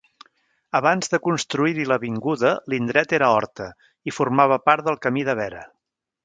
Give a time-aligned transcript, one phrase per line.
[0.77, 3.69] Abans de construir-hi l'avinguda, l'indret era horta,
[4.13, 5.63] i formava part del Camí de Vera.